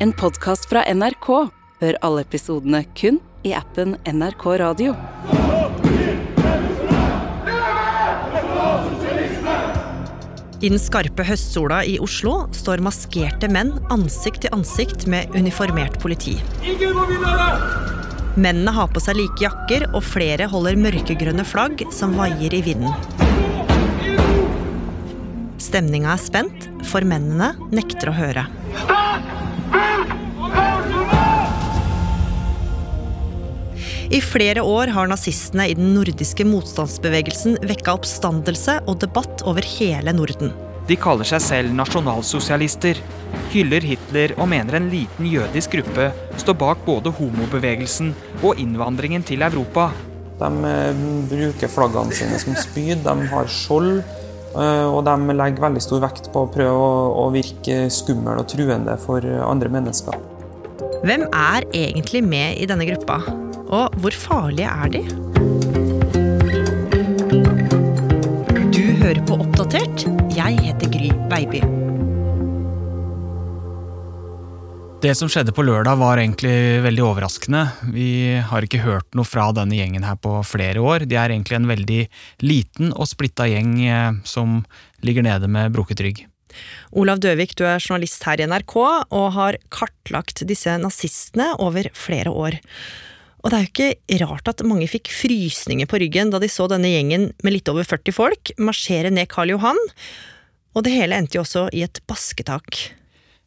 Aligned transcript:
En 0.00 0.12
podkast 0.14 0.68
fra 0.70 0.84
NRK. 0.94 1.26
Hør 1.82 1.96
alle 2.06 2.22
episodene 2.22 2.84
kun 2.94 3.16
i 3.42 3.50
appen 3.58 3.96
NRK 4.06 4.44
Radio. 4.60 4.92
I 10.62 10.70
den 10.70 10.78
skarpe 10.78 11.26
høstsola 11.26 11.80
i 11.82 11.96
Oslo 11.98 12.44
står 12.54 12.78
maskerte 12.86 13.50
menn 13.50 13.72
ansikt 13.90 14.44
til 14.44 14.54
ansikt 14.54 15.08
med 15.10 15.34
uniformert 15.34 15.98
politi. 15.98 16.36
Mennene 18.38 18.76
har 18.78 18.86
på 18.94 19.02
seg 19.02 19.18
like 19.18 19.42
jakker, 19.48 19.88
og 19.90 20.06
flere 20.06 20.46
holder 20.46 20.78
mørkegrønne 20.78 21.42
flagg 21.42 21.82
som 21.90 22.14
vaier 22.14 22.54
i 22.54 22.62
vinden. 22.62 22.94
Stemninga 25.58 26.14
er 26.14 26.22
spent, 26.22 26.70
for 26.86 27.02
mennene 27.02 27.56
nekter 27.74 28.14
å 28.14 28.16
høre. 28.22 28.46
I 34.08 34.20
flere 34.24 34.62
år 34.64 34.88
har 34.94 35.08
nazistene 35.10 35.66
i 35.68 35.74
den 35.76 35.92
nordiske 35.92 36.46
motstandsbevegelsen 36.48 37.58
vekka 37.68 37.92
oppstandelse 37.98 38.78
og 38.88 39.02
debatt 39.02 39.44
over 39.44 39.66
hele 39.76 40.14
Norden. 40.16 40.54
De 40.88 40.96
kaller 40.96 41.28
seg 41.28 41.42
selv 41.44 41.74
nasjonalsosialister, 41.76 42.96
hyller 43.52 43.84
Hitler 43.84 44.32
og 44.38 44.48
mener 44.48 44.78
en 44.78 44.88
liten 44.88 45.28
jødisk 45.28 45.76
gruppe 45.76 46.08
står 46.40 46.56
bak 46.56 46.80
både 46.86 47.12
homobevegelsen 47.18 48.14
og 48.40 48.56
innvandringen 48.62 49.26
til 49.28 49.44
Europa. 49.44 49.90
De 50.40 50.48
eh, 50.70 51.04
bruker 51.28 51.68
flaggene 51.68 52.16
sine 52.16 52.40
som 52.40 52.56
spyd, 52.56 53.04
de 53.04 53.28
har 53.28 53.52
skjold. 53.52 54.00
Eh, 54.56 54.86
Og 54.88 55.04
de 55.04 55.16
legger 55.36 55.60
veldig 55.66 55.82
stor 55.82 56.00
vekt 56.06 56.30
på 56.32 56.46
å 56.46 56.50
prøve 56.52 56.88
å- 57.18 57.30
virke 57.32 57.90
skummel 57.92 58.38
og 58.40 58.48
truende 58.48 58.96
for 58.98 59.20
andre 59.20 59.68
mennesker. 59.68 60.14
Hvem 61.04 61.28
er 61.32 61.62
egentlig 61.72 62.24
med 62.24 62.58
i 62.58 62.66
denne 62.66 62.86
gruppa? 62.88 63.20
Og 63.68 63.92
hvor 64.00 64.10
farlige 64.16 64.66
er 64.66 64.88
de? 64.88 65.02
Du 68.72 68.84
hører 69.02 69.20
på 69.28 69.38
Oppdatert. 69.38 70.06
Jeg 70.34 70.58
heter 70.64 70.88
Gry 70.90 71.10
Baby. 71.28 71.60
Det 75.08 75.14
som 75.16 75.28
skjedde 75.32 75.54
på 75.56 75.62
lørdag 75.64 75.96
var 76.02 76.20
egentlig 76.20 76.82
veldig 76.84 77.00
overraskende. 77.06 77.62
Vi 77.94 78.08
har 78.44 78.64
ikke 78.66 78.82
hørt 78.82 79.14
noe 79.16 79.24
fra 79.24 79.46
denne 79.56 79.78
gjengen 79.78 80.04
her 80.04 80.18
på 80.20 80.34
flere 80.44 80.82
år. 80.84 81.06
De 81.08 81.16
er 81.16 81.32
egentlig 81.32 81.56
en 81.56 81.68
veldig 81.70 82.00
liten 82.44 82.90
og 82.92 83.08
splitta 83.08 83.46
gjeng 83.48 83.70
eh, 83.88 84.18
som 84.28 84.58
ligger 85.00 85.24
nede 85.24 85.48
med 85.48 85.72
brukket 85.72 86.02
rygg. 86.04 86.20
Olav 86.92 87.22
Døvik, 87.24 87.54
du 87.56 87.64
er 87.64 87.80
journalist 87.80 88.26
her 88.28 88.42
i 88.42 88.50
NRK 88.50 88.76
og 88.82 89.24
har 89.38 89.56
kartlagt 89.72 90.44
disse 90.50 90.76
nazistene 90.82 91.54
over 91.56 91.88
flere 91.96 92.28
år. 92.28 92.60
Og 93.40 93.48
det 93.48 93.56
er 93.56 93.64
jo 93.64 93.72
ikke 93.72 94.20
rart 94.26 94.52
at 94.52 94.66
mange 94.68 94.90
fikk 94.92 95.08
frysninger 95.14 95.88
på 95.88 96.02
ryggen 96.04 96.34
da 96.34 96.42
de 96.42 96.52
så 96.52 96.68
denne 96.68 96.92
gjengen 96.92 97.30
med 97.40 97.56
litt 97.56 97.72
over 97.72 97.88
40 97.96 98.18
folk 98.18 98.52
marsjere 98.60 99.14
ned 99.14 99.32
Karl 99.32 99.56
Johan, 99.56 99.84
og 100.76 100.84
det 100.84 100.98
hele 101.00 101.16
endte 101.16 101.40
jo 101.40 101.48
også 101.48 101.70
i 101.72 101.86
et 101.88 102.04
basketak. 102.04 102.97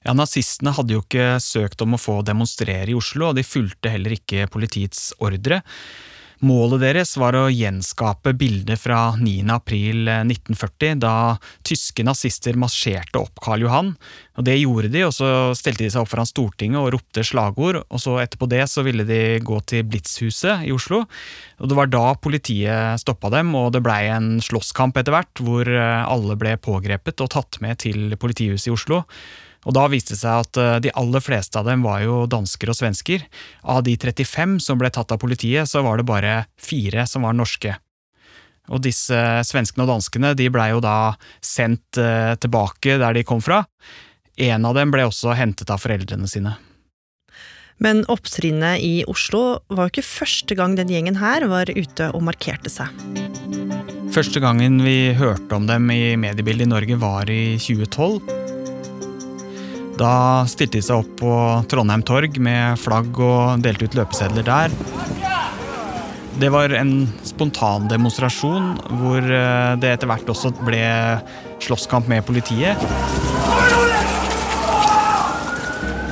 Ja, 0.01 0.15
Nazistene 0.17 0.73
hadde 0.73 0.95
jo 0.95 1.03
ikke 1.03 1.35
søkt 1.43 1.81
om 1.85 1.93
å 1.93 2.01
få 2.01 2.21
demonstrere 2.25 2.89
i 2.89 2.97
Oslo, 2.97 3.29
og 3.29 3.37
de 3.37 3.45
fulgte 3.45 3.91
heller 3.93 4.17
ikke 4.17 4.49
politiets 4.49 5.11
ordre. 5.21 5.61
Målet 6.41 6.81
deres 6.81 7.11
var 7.21 7.35
å 7.37 7.51
gjenskape 7.53 8.31
bildet 8.33 8.81
fra 8.81 9.11
9. 9.13 9.43
april 9.53 10.07
1940, 10.09 10.95
da 11.03 11.35
tyske 11.61 12.01
nazister 12.01 12.57
marsjerte 12.57 13.19
opp 13.21 13.37
Karl 13.45 13.61
Johan. 13.67 13.91
Og 14.41 14.47
Det 14.47 14.55
gjorde 14.57 14.89
de, 14.89 15.03
og 15.05 15.13
så 15.13 15.29
stelte 15.53 15.85
de 15.85 15.91
seg 15.93 16.01
opp 16.01 16.09
foran 16.09 16.25
Stortinget 16.25 16.81
og 16.81 16.95
ropte 16.95 17.21
slagord. 17.21 17.83
og 17.85 18.01
så 18.01 18.17
Etterpå 18.23 18.49
det 18.49 18.63
så 18.73 18.81
ville 18.81 19.05
de 19.05 19.37
gå 19.37 19.59
til 19.69 19.85
Blitzhuset 19.85 20.65
i 20.65 20.73
Oslo. 20.73 21.05
og 21.59 21.69
Det 21.69 21.77
var 21.77 21.93
da 21.93 22.15
politiet 22.15 22.97
stoppa 23.05 23.29
dem, 23.29 23.53
og 23.53 23.73
det 23.73 23.83
blei 23.85 24.09
en 24.09 24.41
slåsskamp 24.41 24.97
etter 24.97 25.13
hvert, 25.13 25.45
hvor 25.45 25.69
eh, 25.69 26.09
alle 26.09 26.35
ble 26.41 26.57
pågrepet 26.57 27.21
og 27.21 27.29
tatt 27.37 27.61
med 27.61 27.77
til 27.85 28.17
politihuset 28.17 28.73
i 28.73 28.73
Oslo. 28.73 29.05
Og 29.67 29.75
da 29.77 29.85
viste 29.91 30.15
det 30.15 30.21
seg 30.23 30.45
at 30.45 30.59
eh, 30.59 30.79
de 30.87 30.93
aller 30.97 31.23
fleste 31.23 31.59
av 31.59 31.67
dem 31.69 31.85
var 31.85 32.01
jo 32.05 32.23
dansker 32.29 32.71
og 32.71 32.77
svensker. 32.77 33.25
Av 33.61 33.83
de 33.85 33.95
35 33.99 34.59
som 34.63 34.81
ble 34.81 34.89
tatt 34.93 35.13
av 35.13 35.21
politiet, 35.21 35.69
så 35.69 35.83
var 35.85 36.01
det 36.01 36.09
bare 36.09 36.35
fire 36.59 37.05
som 37.09 37.27
var 37.27 37.37
norske. 37.37 37.75
Og 38.71 38.81
disse 38.85 39.17
svenskene 39.47 39.85
og 39.85 39.95
danskene 39.95 40.33
de 40.37 40.47
blei 40.53 40.71
jo 40.71 40.81
da 40.83 41.13
sendt 41.43 41.99
eh, 42.01 42.33
tilbake 42.41 42.97
der 43.01 43.17
de 43.17 43.25
kom 43.27 43.43
fra. 43.43 43.63
En 44.41 44.65
av 44.65 44.77
dem 44.77 44.93
ble 44.93 45.05
også 45.09 45.35
hentet 45.37 45.69
av 45.73 45.81
foreldrene 45.83 46.29
sine. 46.29 46.55
Men 47.81 48.03
opptrinnet 48.13 48.81
i 48.85 49.01
Oslo 49.09 49.63
var 49.73 49.87
jo 49.87 49.95
ikke 49.95 50.05
første 50.05 50.57
gang 50.57 50.77
den 50.77 50.91
gjengen 50.93 51.17
her 51.17 51.47
var 51.49 51.69
ute 51.73 52.11
og 52.13 52.21
markerte 52.29 52.69
seg. 52.69 52.93
Første 54.13 54.41
gangen 54.43 54.81
vi 54.85 55.13
hørte 55.17 55.57
om 55.57 55.65
dem 55.69 55.89
i 55.93 56.13
mediebildet 56.19 56.67
i 56.67 56.73
Norge 56.73 56.97
var 57.01 57.29
i 57.31 57.57
2012. 57.57 58.50
Da 60.01 60.41
stilte 60.49 60.79
de 60.79 60.81
seg 60.81 61.03
opp 61.03 61.11
på 61.19 61.31
Trondheim 61.69 62.01
torg 62.01 62.39
med 62.41 62.79
flagg 62.81 63.19
og 63.21 63.61
delte 63.61 63.85
ut 63.85 63.97
løpesedler 63.99 64.47
der. 64.47 64.73
Det 66.41 66.49
var 66.49 66.73
en 66.73 67.05
spontan 67.27 67.85
demonstrasjon 67.91 68.71
hvor 68.97 69.21
eh, 69.21 69.73
det 69.77 69.91
etter 69.91 70.09
hvert 70.09 70.31
også 70.31 70.53
ble 70.65 70.81
slåsskamp 71.61 72.09
med 72.09 72.25
politiet. 72.25 72.81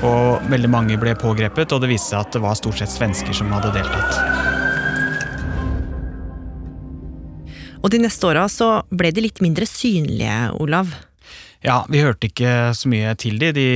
Og 0.06 0.46
veldig 0.52 0.70
mange 0.70 1.00
ble 1.02 1.16
pågrepet, 1.18 1.74
og 1.74 1.82
det 1.82 1.90
viste 1.90 2.14
seg 2.14 2.22
at 2.22 2.36
det 2.36 2.44
var 2.46 2.60
stort 2.60 2.78
sett 2.84 2.94
svensker 2.94 3.34
som 3.34 3.50
hadde 3.56 3.74
deltatt. 3.80 4.14
Og 7.80 7.90
de 7.90 8.04
neste 8.04 8.28
åra 8.28 8.46
så 8.52 8.84
ble 8.92 9.10
de 9.16 9.24
litt 9.26 9.42
mindre 9.42 9.66
synlige, 9.66 10.52
Olav. 10.60 10.94
Ja, 11.60 11.82
vi 11.92 12.00
hørte 12.00 12.30
ikke 12.30 12.72
så 12.76 12.88
mye 12.88 13.12
til 13.20 13.36
de. 13.42 13.52
De 13.56 13.70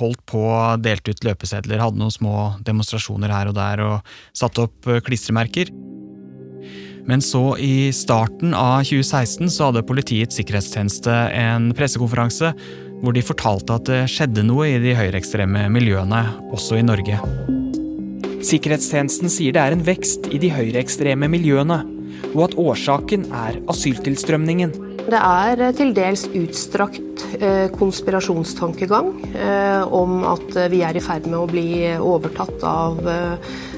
holdt 0.00 0.22
på, 0.26 0.42
delte 0.82 1.14
ut 1.14 1.22
løpesedler, 1.28 1.78
hadde 1.78 2.00
noen 2.00 2.14
små 2.14 2.36
demonstrasjoner 2.66 3.30
her 3.30 3.52
og 3.52 3.54
der 3.58 3.84
og 3.86 4.14
satte 4.34 4.66
opp 4.66 4.90
eh, 4.90 4.98
klistremerker. 5.06 5.70
Men 7.06 7.22
så, 7.24 7.54
i 7.56 7.90
starten 7.94 8.52
av 8.54 8.82
2016, 8.84 9.48
så 9.50 9.70
hadde 9.70 9.86
Politiets 9.86 10.36
sikkerhetstjeneste 10.38 11.14
en 11.38 11.70
pressekonferanse 11.74 12.52
hvor 13.00 13.14
de 13.16 13.24
fortalte 13.24 13.78
at 13.78 13.86
det 13.88 14.02
skjedde 14.12 14.44
noe 14.44 14.66
i 14.68 14.82
de 14.82 14.92
høyreekstreme 14.98 15.64
miljøene, 15.72 16.20
også 16.52 16.80
i 16.80 16.84
Norge. 16.84 17.16
Sikkerhetstjenesten 18.44 19.32
sier 19.32 19.54
det 19.56 19.62
er 19.62 19.76
en 19.76 19.86
vekst 19.86 20.28
i 20.32 20.40
de 20.42 20.50
høyreekstreme 20.52 21.28
miljøene, 21.32 21.80
og 22.34 22.46
at 22.48 22.56
årsaken 22.60 23.28
er 23.32 23.60
asyltilstrømningen. 23.70 24.76
Det 25.10 25.18
er 25.18 25.60
eh, 25.64 25.72
til 25.76 25.92
dels 25.96 26.26
utstrakt 26.36 27.24
eh, 27.40 27.66
konspirasjonstankegang 27.74 29.10
eh, 29.32 29.82
om 29.86 30.24
at 30.28 30.56
vi 30.72 30.82
er 30.86 30.96
i 30.98 31.02
ferd 31.04 31.28
med 31.30 31.38
å 31.40 31.48
bli 31.50 31.70
overtatt 31.96 32.64
av 32.66 33.02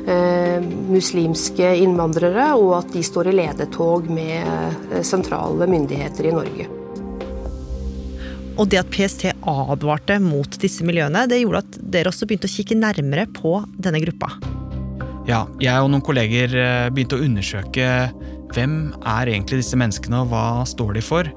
muslimske 0.03 1.69
innvandrere, 1.79 2.49
og 2.59 2.73
at 2.81 2.89
de 2.91 3.05
står 3.07 3.29
i 3.31 3.35
ledetog 3.39 4.09
med 4.11 5.05
sentrale 5.07 5.69
myndigheter 5.71 6.27
i 6.27 6.33
Norge. 6.35 6.67
Og 8.59 8.67
det 8.67 8.81
at 8.81 8.91
PST 8.91 9.29
advarte 9.47 10.17
mot 10.19 10.59
disse 10.59 10.83
miljøene, 10.83 11.23
det 11.31 11.39
gjorde 11.45 11.63
at 11.63 11.79
dere 11.95 12.11
også 12.11 12.27
begynte 12.27 12.51
å 12.51 12.55
kikke 12.57 12.81
nærmere 12.81 13.29
på 13.31 13.55
denne 13.79 14.03
gruppa. 14.03 14.33
Ja, 15.31 15.45
jeg 15.63 15.79
og 15.79 15.93
noen 15.95 16.03
kolleger 16.03 16.51
begynte 16.91 17.21
å 17.21 17.23
undersøke 17.23 17.87
hvem 18.55 18.77
er 19.01 19.31
egentlig 19.33 19.63
disse 19.63 19.79
menneskene, 19.79 20.23
og 20.23 20.33
hva 20.33 20.63
står 20.69 20.97
de 20.99 21.05
for? 21.05 21.29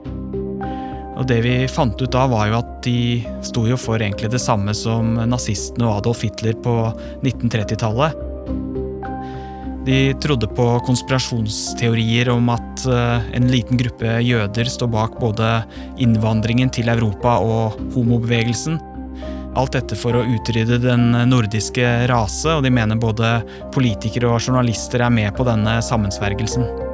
Og 1.15 1.23
det 1.29 1.39
vi 1.45 1.55
fant 1.71 1.99
ut 2.01 2.11
da, 2.11 2.25
var 2.27 2.49
jo 2.49 2.59
at 2.59 2.71
de 2.85 3.23
sto 3.45 3.63
jo 3.69 3.77
for 3.79 4.01
egentlig 4.01 4.33
det 4.33 4.41
samme 4.43 4.75
som 4.75 5.15
nazistene 5.29 5.87
og 5.87 6.01
Adolf 6.01 6.25
Hitler 6.27 6.57
på 6.63 6.75
1930-tallet. 7.23 8.23
De 9.85 10.00
trodde 10.17 10.50
på 10.57 10.65
konspirasjonsteorier 10.88 12.31
om 12.33 12.50
at 12.50 12.85
eh, 12.89 13.27
en 13.38 13.45
liten 13.51 13.77
gruppe 13.77 14.15
jøder 14.25 14.71
står 14.71 14.89
bak 14.89 15.19
både 15.21 15.51
innvandringen 16.01 16.73
til 16.73 16.89
Europa 16.89 17.38
og 17.45 17.77
homobevegelsen. 17.94 18.79
Alt 19.56 19.77
dette 19.77 19.95
for 19.95 20.18
å 20.18 20.25
utrydde 20.25 20.81
den 20.83 21.13
nordiske 21.29 21.85
rase, 22.11 22.57
og 22.57 22.65
de 22.65 22.73
mener 22.73 23.00
både 23.00 23.38
politikere 23.75 24.33
og 24.33 24.41
journalister 24.41 25.06
er 25.06 25.13
med 25.13 25.31
på 25.38 25.45
denne 25.47 25.77
sammensvergelsen. 25.85 26.84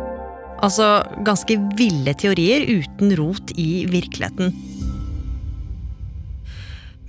Altså 0.62 1.02
ganske 1.25 1.58
ville 1.78 2.13
teorier 2.13 2.68
uten 2.69 3.16
rot 3.18 3.54
i 3.58 3.86
virkeligheten. 3.90 4.54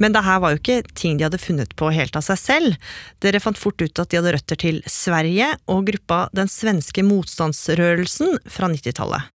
Men 0.01 0.15
det 0.17 0.25
her 0.27 0.41
var 0.43 0.55
jo 0.55 0.59
ikke 0.59 0.81
ting 0.99 1.19
de 1.19 1.27
hadde 1.29 1.39
funnet 1.39 1.75
på 1.79 1.93
helt 1.95 2.17
av 2.19 2.25
seg 2.27 2.41
selv. 2.41 2.89
Dere 3.23 3.43
fant 3.45 3.61
fort 3.61 3.79
ut 3.85 4.01
at 4.03 4.11
de 4.11 4.19
hadde 4.19 4.33
røtter 4.35 4.59
til 4.59 4.81
Sverige 4.91 5.53
og 5.71 5.85
gruppa 5.91 6.25
Den 6.35 6.51
svenske 6.51 7.05
motstandsrørelsen 7.07 8.41
fra 8.51 8.71
90-tallet. 8.73 9.29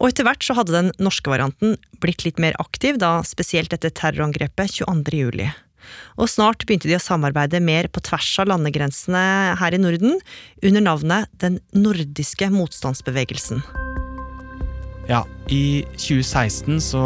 Og 0.00 0.08
etter 0.08 0.26
hvert 0.26 0.42
så 0.42 0.56
hadde 0.56 0.74
den 0.74 0.90
norske 1.04 1.30
varianten 1.30 1.76
blitt 2.02 2.24
litt 2.26 2.40
mer 2.42 2.56
aktiv, 2.62 2.96
da 2.98 3.20
spesielt 3.28 3.74
etter 3.76 3.92
terrorangrepet 3.92 4.80
22. 4.80 5.20
juli. 5.20 5.50
Og 6.16 6.30
snart 6.30 6.66
begynte 6.66 6.90
de 6.90 6.98
å 6.98 7.02
samarbeide 7.02 7.62
mer 7.64 7.88
på 7.92 8.02
tvers 8.04 8.30
av 8.42 8.50
landegrensene 8.52 9.22
her 9.60 9.76
i 9.76 9.80
Norden, 9.80 10.18
under 10.62 10.84
navnet 10.84 11.30
Den 11.42 11.60
nordiske 11.74 12.50
motstandsbevegelsen. 12.52 13.62
Ja, 15.10 15.24
i 15.50 15.82
2016 15.98 16.78
så 16.92 17.00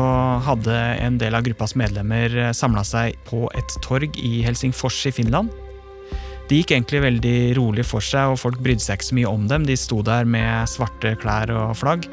hadde 0.45 0.75
en 1.01 1.17
del 1.21 1.35
av 1.35 1.47
gruppas 1.47 1.73
medlemmer 1.79 2.53
samla 2.57 2.85
seg 2.85 3.17
på 3.29 3.47
et 3.57 3.79
torg 3.87 4.19
i 4.21 4.43
Helsingfors 4.45 4.99
i 5.09 5.15
Finland. 5.17 5.49
Det 6.47 6.61
gikk 6.61 6.77
egentlig 6.77 7.01
veldig 7.03 7.39
rolig 7.59 7.85
for 7.89 8.05
seg, 8.05 8.31
og 8.31 8.39
folk 8.39 8.61
brydde 8.63 8.85
seg 8.85 9.01
ikke 9.01 9.09
så 9.09 9.17
mye 9.19 9.31
om 9.33 9.47
dem. 9.51 9.65
De 9.67 9.75
sto 9.81 9.99
der 10.07 10.29
med 10.29 10.69
svarte 10.71 11.17
klær 11.19 11.51
og 11.51 11.73
flagg. 11.81 12.07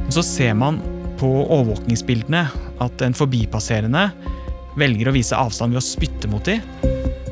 Men 0.00 0.14
så 0.14 0.24
ser 0.26 0.56
man 0.58 0.80
på 1.20 1.28
overvåkningsbildene 1.44 2.42
at 2.82 3.04
en 3.06 3.14
forbipasserende 3.16 4.08
velger 4.78 5.10
å 5.10 5.14
vise 5.16 5.36
avstand 5.36 5.74
ved 5.74 5.82
å 5.82 5.86
spytte 5.86 6.30
mot 6.30 6.44
dem. 6.46 6.62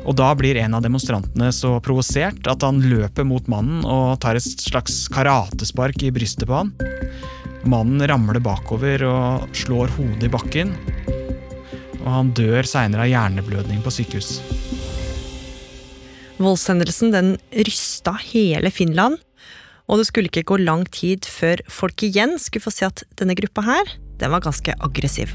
Og 0.05 0.13
da 0.19 0.29
blir 0.37 0.57
en 0.61 0.75
av 0.77 0.83
demonstrantene 0.85 1.49
så 1.55 1.75
provosert 1.83 2.45
at 2.49 2.65
han 2.65 2.83
løper 2.85 3.25
mot 3.25 3.47
mannen 3.49 3.81
og 3.89 4.19
tar 4.21 4.37
et 4.37 4.61
slags 4.61 5.05
karatespark 5.13 6.03
i 6.05 6.11
brystet 6.13 6.45
på 6.49 6.59
han. 6.59 6.73
Mannen 7.65 8.03
ramler 8.05 8.37
bakover 8.45 9.01
og 9.09 9.55
slår 9.57 9.93
hodet 9.97 10.27
i 10.27 10.33
bakken. 10.33 10.75
Og 12.03 12.09
han 12.11 12.29
dør 12.37 12.69
seinere 12.69 13.07
av 13.07 13.09
hjerneblødning 13.09 13.81
på 13.81 13.93
sykehus. 13.95 14.37
Voldshendelsen 16.37 17.13
den 17.15 17.33
rysta 17.65 18.13
hele 18.27 18.69
Finland, 18.69 19.17
og 19.89 20.01
det 20.01 20.09
skulle 20.09 20.29
ikke 20.29 20.45
gå 20.51 20.59
lang 20.61 20.85
tid 20.93 21.25
før 21.29 21.61
folk 21.71 22.05
igjen 22.05 22.37
skulle 22.41 22.67
få 22.67 22.73
se 22.73 22.89
at 22.89 23.05
denne 23.17 23.37
gruppa 23.37 23.65
her, 23.65 23.97
den 24.19 24.33
var 24.33 24.43
ganske 24.45 24.75
aggressiv. 24.85 25.33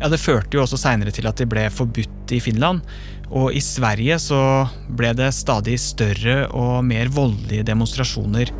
Ja, 0.00 0.08
Det 0.08 0.20
førte 0.20 0.58
jo 0.58 0.62
også 0.62 0.78
seinere 0.80 1.12
til 1.14 1.26
at 1.28 1.38
de 1.40 1.46
ble 1.48 1.68
forbudt 1.72 2.32
i 2.36 2.40
Finland. 2.40 2.82
Og 3.26 3.54
i 3.56 3.60
Sverige 3.64 4.18
så 4.22 4.40
ble 4.86 5.10
det 5.16 5.32
stadig 5.34 5.78
større 5.82 6.46
og 6.54 6.84
mer 6.86 7.08
voldelige 7.10 7.64
demonstrasjoner. 7.66 8.52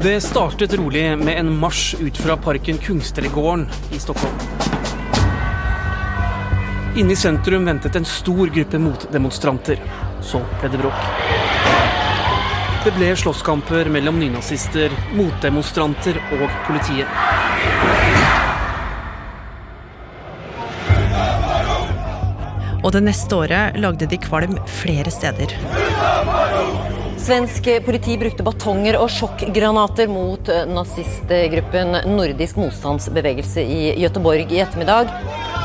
Det 0.00 0.14
startet 0.22 0.76
rolig 0.78 1.04
med 1.18 1.34
en 1.40 1.50
marsj 1.58 1.96
ut 2.00 2.16
fra 2.16 2.36
parken 2.36 2.78
Kungsträdgården 2.78 3.66
i 3.92 4.00
Stockholm. 4.00 4.36
Inne 6.96 7.12
i 7.12 7.18
sentrum 7.18 7.66
ventet 7.68 7.96
en 7.98 8.06
stor 8.08 8.48
gruppe 8.54 8.78
motdemonstranter. 8.80 9.82
Så 10.24 10.40
ble 10.60 10.70
det 10.72 10.80
bråk. 10.80 11.02
Det 12.86 12.94
ble 12.96 13.10
slåsskamper 13.18 13.90
mellom 13.92 14.20
nynazister, 14.22 14.94
motdemonstranter 15.18 16.22
og 16.38 16.46
politiet. 16.68 17.35
Og 22.86 22.92
det 22.94 23.02
neste 23.02 23.34
året 23.34 23.74
lagde 23.82 24.06
de 24.06 24.18
kvalm 24.22 24.54
flere 24.70 25.10
steder. 25.10 25.50
Svensk 27.18 27.66
politi 27.82 28.14
brukte 28.20 28.44
batonger 28.46 28.94
og 29.00 29.10
sjokkgranater 29.10 30.06
mot 30.06 30.46
eh, 30.52 30.62
nazistgruppen 30.70 31.96
Nordisk 32.12 32.60
motstandsbevegelse 32.60 33.64
i 33.66 33.80
Gøteborg 33.98 34.54
i 34.54 34.62
ettermiddag. 34.62 35.10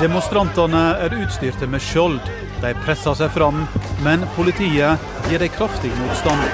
Demonstrantene 0.02 0.82
er 1.06 1.14
utstyrte 1.22 1.70
med 1.70 1.86
skjold. 1.86 2.18
De 2.64 2.74
presser 2.82 3.14
seg 3.22 3.30
fram, 3.38 3.68
men 4.02 4.26
politiet 4.34 5.14
gir 5.30 5.46
dem 5.46 5.54
kraftig 5.54 5.94
motstand. 6.02 6.50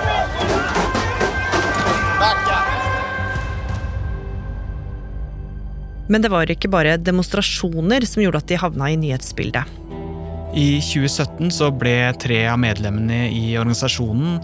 Men 6.07 6.23
det 6.23 6.31
var 6.31 6.51
ikke 6.51 6.71
bare 6.71 6.99
demonstrasjoner 6.99 8.03
som 8.07 8.23
gjorde 8.23 8.43
at 8.43 8.51
de 8.51 8.59
havna 8.59 8.91
i 8.91 8.99
nyhetsbildet. 8.99 9.86
I 10.57 10.79
2017 10.81 11.51
så 11.53 11.67
ble 11.69 12.09
tre 12.17 12.39
av 12.49 12.57
medlemmene 12.57 13.27
i 13.29 13.51
organisasjonen 13.59 14.39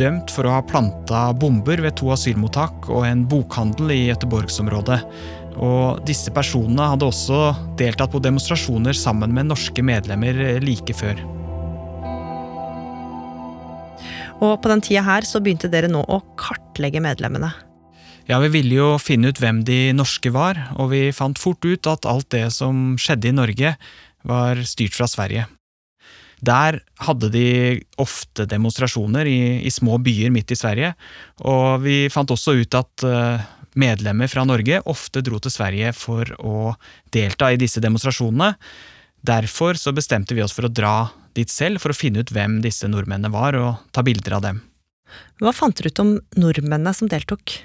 dømt 0.00 0.32
for 0.32 0.48
å 0.48 0.54
ha 0.54 0.62
planta 0.64 1.26
bomber 1.36 1.82
ved 1.84 1.92
to 2.00 2.08
asylmottak 2.14 2.88
og 2.88 3.04
en 3.04 3.26
bokhandel 3.28 3.92
i 3.92 3.98
Göteborgsområdet. 4.06 4.96
Og 5.60 6.00
disse 6.08 6.32
personene 6.32 6.86
hadde 6.94 7.04
også 7.04 7.40
deltatt 7.76 8.14
på 8.14 8.22
demonstrasjoner 8.24 8.96
sammen 8.96 9.34
med 9.36 9.50
norske 9.50 9.84
medlemmer 9.84 10.40
like 10.64 10.96
før. 10.96 11.20
Og 14.42 14.56
på 14.56 14.72
den 14.72 14.80
tida 14.82 15.04
her 15.04 15.28
så 15.28 15.42
begynte 15.42 15.68
dere 15.70 15.92
nå 15.92 16.00
å 16.00 16.22
kartlegge 16.40 17.02
medlemmene. 17.04 17.52
Ja, 18.30 18.38
vi 18.40 18.48
ville 18.54 18.78
jo 18.78 18.88
finne 19.02 19.28
ut 19.28 19.40
hvem 19.42 19.60
de 19.66 19.90
norske 19.98 20.30
var, 20.32 20.56
og 20.78 20.94
vi 20.94 21.10
fant 21.12 21.36
fort 21.42 21.60
ut 21.66 21.88
at 21.90 22.06
alt 22.08 22.30
det 22.32 22.46
som 22.54 22.94
skjedde 22.96 23.28
i 23.28 23.36
Norge, 23.36 23.74
var 24.28 24.60
styrt 24.68 24.96
fra 24.96 25.08
Sverige. 25.10 25.46
Der 26.42 26.80
hadde 27.06 27.30
de 27.30 27.46
ofte 28.02 28.48
demonstrasjoner 28.50 29.28
i, 29.30 29.62
i, 29.62 29.70
små 29.70 30.00
byer 30.02 30.32
midt 30.34 30.50
i 30.50 30.58
Sverige, 30.58 30.94
og 31.46 31.84
vi 31.84 32.08
fant 32.10 32.32
også 32.34 32.56
ut 32.58 32.74
at 32.74 33.04
uh, 33.06 33.44
medlemmer 33.78 34.30
fra 34.30 34.42
Norge 34.48 34.80
ofte 34.90 35.22
dro 35.22 35.38
til 35.38 35.54
Sverige 35.54 35.92
for 35.94 36.26
å 36.42 36.72
delta 37.14 37.52
i 37.52 37.60
disse 37.60 37.82
demonstrasjonene. 37.84 38.56
Derfor 39.22 39.78
så 39.78 39.94
bestemte 39.94 40.34
vi 40.34 40.42
oss 40.42 40.54
for 40.56 40.66
å 40.66 40.72
dra 40.72 41.12
dit 41.36 41.50
selv 41.50 41.80
for 41.80 41.94
å 41.94 41.96
finne 41.96 42.24
ut 42.24 42.34
hvem 42.34 42.58
disse 42.64 42.90
nordmennene 42.90 43.30
var, 43.32 43.56
og 43.56 43.78
ta 43.94 44.02
bilder 44.02 44.40
av 44.40 44.46
dem. 44.48 44.62
Hva 45.38 45.52
fant 45.54 45.76
dere 45.78 45.92
ut 45.92 46.02
om 46.02 46.16
nordmennene 46.40 46.94
som 46.96 47.10
deltok? 47.10 47.60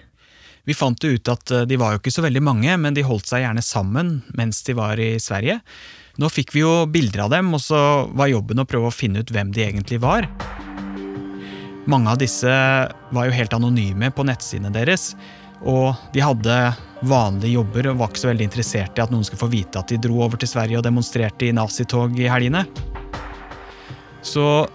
Vi 0.68 0.76
fant 0.76 1.00
ut 1.00 1.30
at 1.32 1.52
eh, 1.56 1.66
de 1.68 1.78
var 1.80 1.96
jo 1.96 2.02
ikke 2.02 2.14
så 2.14 2.26
veldig 2.26 2.44
mange, 2.44 2.74
men 2.78 2.96
de 2.96 3.06
holdt 3.08 3.30
seg 3.30 3.46
gjerne 3.46 3.64
sammen 3.64 4.20
mens 4.38 4.60
de 4.68 4.76
var 4.78 5.00
i 5.00 5.16
Sverige. 5.24 5.62
Nå 6.18 6.30
fikk 6.34 6.56
vi 6.56 6.64
jo 6.64 6.88
bilder 6.90 7.28
av 7.28 7.34
dem, 7.36 7.52
og 7.54 7.62
så 7.62 7.80
var 8.18 8.32
jobben 8.32 8.62
å 8.62 8.66
prøve 8.66 8.90
å 8.90 8.94
finne 8.94 9.22
ut 9.22 9.32
hvem 9.34 9.52
de 9.54 9.68
egentlig 9.68 10.00
var. 10.02 10.26
Mange 11.88 12.10
av 12.12 12.18
disse 12.20 12.50
var 12.50 13.28
jo 13.28 13.36
helt 13.36 13.54
anonyme 13.54 14.10
på 14.12 14.26
nettsidene 14.26 14.74
deres, 14.74 15.12
og 15.62 15.94
de 16.14 16.24
hadde 16.26 16.58
vanlige 17.08 17.54
jobber 17.54 17.92
og 17.92 18.02
var 18.02 18.10
ikke 18.12 18.24
så 18.24 18.32
veldig 18.32 18.48
interessert 18.50 18.98
i 18.98 19.04
at 19.04 19.14
noen 19.14 19.26
skulle 19.26 19.44
få 19.44 19.52
vite 19.54 19.80
at 19.80 19.94
de 19.94 20.02
dro 20.02 20.20
over 20.26 20.42
til 20.42 20.50
Sverige 20.50 20.82
og 20.82 20.86
demonstrerte 20.86 21.48
i 21.48 21.54
nazitog 21.56 22.18
i 22.18 22.30
helgene. 22.30 22.66
Så 24.26 24.68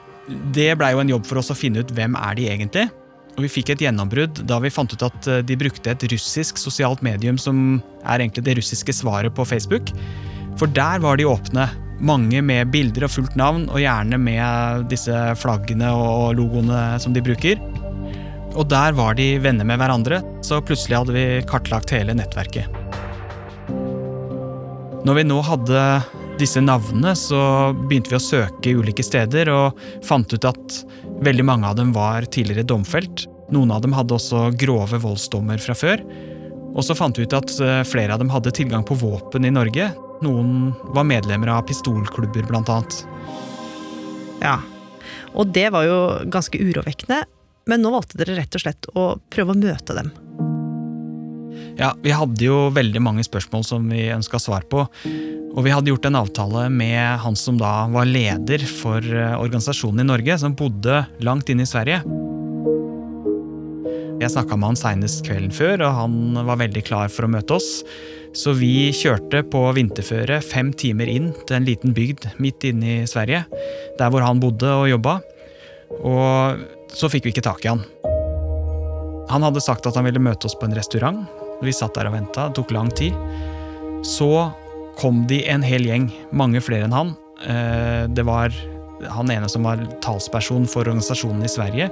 det 0.54 0.70
blei 0.78 0.92
jo 0.94 1.02
en 1.02 1.10
jobb 1.10 1.26
for 1.26 1.42
oss 1.42 1.50
å 1.52 1.58
finne 1.58 1.82
ut 1.82 1.94
hvem 1.94 2.14
er 2.18 2.38
de 2.38 2.48
egentlig. 2.54 2.88
Og 3.32 3.46
vi 3.46 3.50
fikk 3.50 3.72
et 3.72 3.82
gjennombrudd 3.86 4.44
da 4.48 4.58
vi 4.62 4.70
fant 4.72 4.92
ut 4.92 5.06
at 5.06 5.28
eh, 5.30 5.40
de 5.46 5.56
brukte 5.58 5.90
et 5.90 6.04
russisk 6.12 6.60
sosialt 6.60 7.02
medium 7.04 7.38
som 7.40 7.80
er 8.04 8.20
egentlig 8.20 8.44
det 8.46 8.58
russiske 8.60 8.94
svaret 8.94 9.34
på 9.34 9.46
Facebook. 9.48 9.90
For 10.60 10.70
der 10.70 11.02
var 11.02 11.19
de 11.19 11.28
åpne. 11.28 11.69
Mange 12.02 12.43
med 12.43 12.72
bilder 12.75 13.06
og 13.06 13.12
fullt 13.14 13.37
navn, 13.38 13.69
og 13.70 13.78
gjerne 13.78 14.19
med 14.19 14.88
disse 14.90 15.14
flaggene 15.38 15.92
og 15.94 16.32
logoene 16.38 16.99
som 17.02 17.14
de 17.14 17.23
bruker. 17.23 17.61
Og 18.52 18.66
der 18.68 18.97
var 18.99 19.14
de 19.16 19.37
venner 19.40 19.64
med 19.68 19.78
hverandre, 19.80 20.21
så 20.44 20.61
plutselig 20.64 20.99
hadde 20.99 21.14
vi 21.14 21.26
kartlagt 21.49 21.94
hele 21.94 22.16
nettverket. 22.18 22.66
Når 25.02 25.18
vi 25.18 25.25
nå 25.26 25.38
hadde 25.47 25.85
disse 26.38 26.61
navnene, 26.62 27.14
så 27.18 27.73
begynte 27.87 28.12
vi 28.12 28.18
å 28.18 28.23
søke 28.23 28.75
ulike 28.82 29.06
steder, 29.06 29.50
og 29.50 29.78
fant 30.06 30.35
ut 30.35 30.50
at 30.50 30.82
Veldig 31.23 31.44
mange 31.47 31.68
av 31.71 31.76
dem 31.78 31.92
var 31.94 32.25
tidligere 32.35 32.66
domfelt. 32.66 33.28
Noen 33.54 33.71
av 33.71 33.85
dem 33.85 33.92
hadde 33.94 34.16
også 34.16 34.49
grove 34.59 34.99
voldsdommer 34.99 35.61
fra 35.62 35.75
før. 35.78 36.00
Og 36.73 36.82
så 36.82 36.97
fant 36.99 37.18
vi 37.18 37.28
ut 37.28 37.37
at 37.37 37.52
eh, 37.62 37.82
flere 37.87 38.16
av 38.16 38.23
dem 38.23 38.32
hadde 38.32 38.50
tilgang 38.56 38.82
på 38.87 38.97
våpen 38.99 39.47
i 39.47 39.52
Norge. 39.54 39.92
Noen 40.23 40.73
var 40.95 41.07
medlemmer 41.09 41.50
av 41.57 41.64
pistolklubber, 41.67 42.47
blant 42.49 42.71
annet. 42.73 43.00
Ja, 44.43 44.61
og 45.35 45.52
det 45.55 45.69
var 45.75 45.87
jo 45.87 45.99
ganske 46.31 46.59
urovekkende, 46.61 47.23
men 47.71 47.83
nå 47.83 47.93
valgte 47.95 48.21
dere 48.21 48.37
rett 48.41 48.59
og 48.59 48.64
slett 48.64 48.88
å 48.95 49.07
prøve 49.33 49.55
å 49.55 49.59
møte 49.59 49.97
dem. 49.97 50.12
Ja, 51.79 51.93
vi 52.02 52.12
hadde 52.12 52.45
jo 52.45 52.67
veldig 52.75 53.00
mange 53.02 53.25
spørsmål 53.25 53.64
som 53.64 53.87
vi 53.91 54.05
ønska 54.12 54.41
svar 54.43 54.67
på. 54.69 54.85
Og 55.52 55.64
vi 55.67 55.73
hadde 55.73 55.93
gjort 55.93 56.07
en 56.09 56.19
avtale 56.21 56.67
med 56.73 57.21
han 57.23 57.37
som 57.37 57.59
da 57.61 57.87
var 57.93 58.09
leder 58.09 58.64
for 58.69 59.05
eh, 59.05 59.37
organisasjonen 59.37 60.05
i 60.05 60.09
Norge, 60.09 60.38
som 60.41 60.57
bodde 60.57 61.02
langt 61.25 61.52
inne 61.52 61.67
i 61.67 61.69
Sverige. 61.69 62.00
Jeg 64.23 64.33
snakka 64.33 64.57
med 64.57 64.73
han 64.73 64.79
seinest 64.79 65.25
kvelden 65.26 65.52
før, 65.52 65.83
og 65.83 65.97
han 65.99 66.45
var 66.47 66.61
veldig 66.61 66.85
klar 66.87 67.12
for 67.12 67.26
å 67.26 67.33
møte 67.33 67.57
oss. 67.59 67.71
Så 68.32 68.54
vi 68.56 68.88
kjørte 68.96 69.42
på 69.52 69.60
vinterføre 69.76 70.38
fem 70.44 70.70
timer 70.72 71.10
inn 71.12 71.30
til 71.44 71.58
en 71.58 71.66
liten 71.68 71.92
bygd 71.96 72.30
midt 72.40 72.64
inne 72.64 73.02
i 73.02 73.08
Sverige. 73.08 73.44
Der 73.98 74.12
hvor 74.12 74.24
han 74.24 74.40
bodde 74.40 74.70
og 74.72 74.88
jobba. 74.88 75.18
Og 76.00 76.62
så 76.92 77.10
fikk 77.12 77.28
vi 77.28 77.34
ikke 77.34 77.44
tak 77.44 77.64
i 77.66 77.72
han. 77.74 77.84
Han 79.32 79.44
hadde 79.44 79.62
sagt 79.64 79.86
at 79.88 79.96
han 79.96 80.08
ville 80.08 80.22
møte 80.22 80.48
oss 80.48 80.56
på 80.56 80.68
en 80.68 80.76
restaurant. 80.76 81.26
Vi 81.62 81.74
satt 81.76 81.94
der 81.96 82.08
og 82.08 82.16
venta. 82.16 82.48
Det 82.48 82.58
tok 82.58 82.72
lang 82.74 82.88
tid. 82.96 83.16
Så 84.08 84.30
kom 84.98 85.26
de 85.28 85.42
en 85.48 85.64
hel 85.64 85.84
gjeng, 85.88 86.08
mange 86.32 86.60
flere 86.64 86.88
enn 86.88 86.96
han. 86.96 87.14
Eh, 87.44 88.08
det 88.12 88.24
var 88.28 88.52
han 89.12 89.30
ene 89.34 89.48
som 89.50 89.66
var 89.66 89.82
talsperson 90.04 90.64
for 90.70 90.86
organisasjonen 90.86 91.44
i 91.44 91.50
Sverige, 91.50 91.88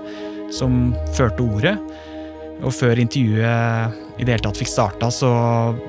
som 0.54 0.94
førte 1.16 1.44
ordet. 1.44 1.76
Og 2.60 2.72
før 2.76 3.00
intervjuet 3.00 4.20
i 4.20 4.24
det 4.24 4.34
hele 4.34 4.44
tatt 4.44 4.58
fikk 4.60 4.70
starta, 4.72 5.08
så, 5.14 5.30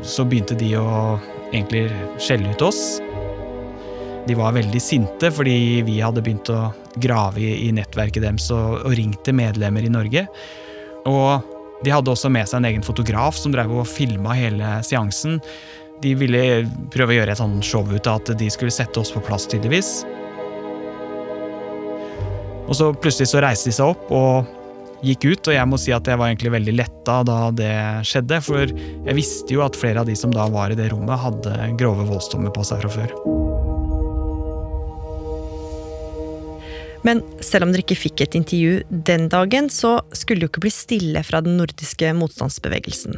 så 0.08 0.25
begynte 0.28 0.56
de 0.60 0.74
å 0.80 1.18
egentlig 1.51 1.90
skjelle 2.22 2.54
ut 2.54 2.63
oss. 2.63 3.01
De 4.28 4.38
var 4.38 4.56
veldig 4.56 4.82
sinte 4.84 5.32
fordi 5.34 5.82
vi 5.88 5.98
hadde 6.00 6.24
begynt 6.24 6.51
å 6.54 6.70
grave 7.01 7.42
i 7.42 7.72
nettverket 7.75 8.24
deres 8.24 8.48
og, 8.54 8.86
og 8.86 8.96
ringt 8.96 9.24
til 9.25 9.36
medlemmer 9.36 9.84
i 9.84 9.92
Norge. 9.92 10.28
Og 11.10 11.84
de 11.84 11.92
hadde 11.92 12.13
også 12.13 12.30
med 12.32 12.48
seg 12.48 12.62
en 12.62 12.70
egen 12.70 12.86
fotograf 12.86 13.38
som 13.40 13.54
drev 13.54 13.74
og 13.82 13.90
filma 13.90 14.36
hele 14.38 14.78
seansen. 14.86 15.40
De 16.01 16.13
ville 16.18 16.63
prøve 16.94 17.16
å 17.16 17.20
gjøre 17.20 17.36
et 17.36 17.42
sånn 17.42 17.60
show 17.66 17.86
ut 17.90 18.08
av 18.08 18.22
at 18.22 18.34
de 18.38 18.50
skulle 18.54 18.74
sette 18.74 19.01
oss 19.01 19.12
på 19.13 19.24
plass, 19.25 19.48
tydeligvis. 19.50 20.01
Og 22.70 22.78
så 22.78 22.92
plutselig 22.96 23.28
så 23.34 23.42
reiste 23.44 23.72
de 23.72 23.75
seg 23.75 23.92
opp 23.92 24.12
og 24.16 24.61
gikk 25.05 25.25
ut, 25.25 25.50
og 25.50 25.55
jeg 25.55 25.70
må 25.70 25.79
si 25.81 25.93
at 25.96 26.08
jeg 26.08 26.20
var 26.20 26.29
egentlig 26.29 26.53
veldig 26.53 26.75
letta 26.77 27.22
da 27.27 27.38
det 27.55 27.74
skjedde, 28.08 28.41
for 28.46 28.70
jeg 28.70 29.17
visste 29.17 29.55
jo 29.55 29.65
at 29.65 29.77
flere 29.79 30.03
av 30.03 30.10
de 30.10 30.17
som 30.17 30.34
da 30.34 30.48
var 30.51 30.74
i 30.74 30.77
det 30.79 30.91
rommet, 30.93 31.17
hadde 31.22 31.74
grove 31.81 32.08
voldsdommer 32.10 32.53
på 32.53 32.65
seg 32.67 32.84
fra 32.84 32.93
før. 33.00 33.15
Men 37.01 37.24
selv 37.41 37.65
om 37.65 37.72
dere 37.74 37.81
ikke 37.81 37.98
fikk 37.98 38.22
et 38.22 38.38
intervju 38.38 38.81
den 39.10 39.27
dagen, 39.34 39.70
så 39.74 39.98
skulle 40.13 40.43
det 40.43 40.50
jo 40.50 40.53
ikke 40.53 40.65
bli 40.67 40.74
stille 40.75 41.24
fra 41.25 41.41
den 41.41 41.58
nordiske 41.58 42.13
motstandsbevegelsen. 42.17 43.17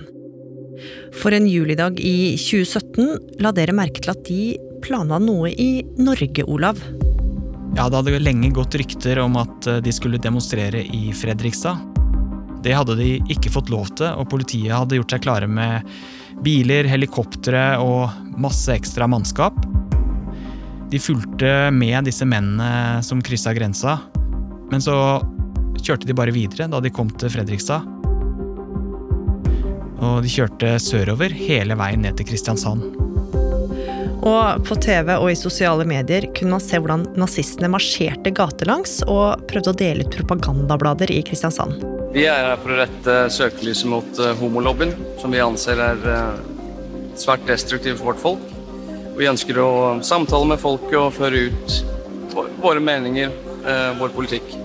For 1.19 1.35
en 1.35 1.47
julidag 1.47 1.99
i 2.01 2.33
2017 2.39 3.41
la 3.43 3.51
dere 3.55 3.75
merke 3.75 4.01
til 4.03 4.13
at 4.15 4.23
de 4.27 4.43
planla 4.83 5.19
noe 5.23 5.51
i 5.51 5.83
Norge, 5.99 6.47
Olav. 6.47 6.79
Ja, 7.75 7.89
Det 7.89 7.96
hadde 7.96 8.20
lenge 8.20 8.51
gått 8.53 8.75
rykter 8.75 9.20
om 9.24 9.38
at 9.42 9.68
eh, 9.68 9.82
de 9.82 9.92
skulle 9.92 10.22
demonstrere 10.22 10.84
i 10.86 11.10
Fredrikstad. 11.13 11.82
Det 12.63 12.75
hadde 12.77 12.96
de 12.96 13.15
ikke 13.34 13.51
fått 13.51 13.72
lov 13.74 13.89
til, 13.98 14.13
og 14.13 14.30
politiet 14.30 14.75
hadde 14.75 15.00
gjort 15.00 15.15
seg 15.15 15.24
klare 15.25 15.50
med 15.50 15.89
biler, 16.46 16.88
helikoptre 16.88 17.63
og 17.82 18.13
masse 18.39 18.72
ekstra 18.72 19.08
mannskap. 19.10 19.58
De 20.94 21.01
fulgte 21.01 21.72
med 21.74 22.06
disse 22.06 22.25
mennene 22.30 23.01
som 23.03 23.24
kryssa 23.25 23.56
grensa, 23.58 23.98
men 24.70 24.82
så 24.84 24.96
kjørte 25.82 26.08
de 26.08 26.15
bare 26.15 26.34
videre 26.36 26.70
da 26.70 26.80
de 26.80 26.94
kom 26.94 27.10
til 27.10 27.34
Fredrikstad. 27.34 27.89
Og 30.03 30.22
de 30.22 30.30
kjørte 30.30 30.77
sørover 30.84 31.34
hele 31.34 31.75
veien 31.80 32.06
ned 32.06 32.20
til 32.20 32.30
Kristiansand. 32.30 33.02
Og 34.24 34.63
på 34.63 34.77
TV 34.80 35.10
og 35.18 35.27
i 35.34 35.36
sosiale 35.36 35.84
medier 35.88 36.30
kunne 36.36 36.56
man 36.56 36.63
se 36.63 36.80
hvordan 36.80 37.03
nazistene 37.20 37.68
marsjerte 37.72 38.32
gatelangs 38.36 39.01
og 39.03 39.44
prøvde 39.50 39.74
å 39.74 39.80
dele 39.82 40.06
ut 40.06 40.15
propagandablader 40.15 41.12
i 41.12 41.20
Kristiansand. 41.27 41.84
Vi 42.13 42.24
er 42.30 42.48
her 42.48 42.62
for 42.62 42.72
å 42.72 42.80
rette 42.80 43.18
søkelyset 43.34 43.89
mot 43.92 44.20
uh, 44.22 44.32
homolobbyen, 44.39 44.94
som 45.20 45.34
vi 45.34 45.42
anser 45.44 45.82
er 45.82 46.03
uh, 46.08 46.38
svært 47.20 47.44
destruktiv 47.50 47.98
for 48.00 48.13
vårt 48.13 48.22
folk. 48.22 48.46
Vi 49.18 49.27
ønsker 49.27 49.60
å 49.60 49.72
samtale 50.06 50.53
med 50.53 50.62
folket 50.62 51.00
og 51.01 51.15
føre 51.18 51.50
ut 51.50 51.80
våre 52.63 52.80
meninger, 52.80 53.34
uh, 53.65 53.92
vår 54.00 54.13
politikk. 54.15 54.56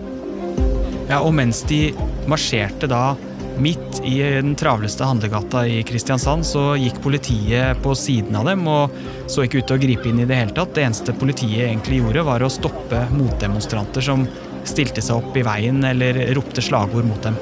Ja, 1.08 1.18
og 1.24 1.32
mens 1.34 1.64
de 1.66 1.88
marsjerte 2.28 2.86
da 2.90 3.16
Midt 3.58 4.00
i 4.04 4.22
den 4.22 4.54
travleste 4.54 5.04
handlegata 5.04 5.66
i 5.66 5.82
Kristiansand 5.82 6.46
så 6.46 6.76
gikk 6.78 7.00
politiet 7.02 7.80
på 7.82 7.94
siden 7.98 8.36
av 8.38 8.46
dem 8.46 8.62
og 8.70 8.94
så 9.26 9.42
ikke 9.42 9.58
ut 9.58 9.66
til 9.66 9.78
å 9.78 9.82
gripe 9.82 10.06
inn 10.10 10.20
i 10.22 10.26
det 10.30 10.38
hele 10.38 10.54
tatt. 10.54 10.76
Det 10.76 10.84
eneste 10.86 11.14
politiet 11.18 11.64
egentlig 11.66 11.98
gjorde, 11.98 12.22
var 12.28 12.44
å 12.46 12.52
stoppe 12.52 13.02
motdemonstranter 13.10 14.04
som 14.04 14.22
stilte 14.68 15.02
seg 15.02 15.18
opp 15.18 15.34
i 15.36 15.42
veien 15.46 15.82
eller 15.90 16.20
ropte 16.38 16.62
slagord 16.62 17.08
mot 17.08 17.26
dem. 17.26 17.38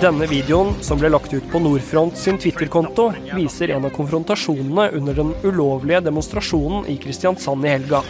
Denne 0.00 0.26
videoen, 0.26 0.72
som 0.82 0.98
ble 0.98 1.12
lagt 1.12 1.34
ut 1.36 1.44
på 1.52 1.60
Nordfront 1.62 2.16
sin 2.18 2.40
Twitter-konto, 2.40 3.10
viser 3.36 3.74
en 3.76 3.84
av 3.86 3.92
konfrontasjonene 3.94 4.88
under 4.98 5.20
den 5.20 5.34
ulovlige 5.44 6.00
demonstrasjonen 6.08 6.88
i 6.90 6.96
Kristiansand 7.02 7.68
i 7.68 7.76
helga. 7.76 8.00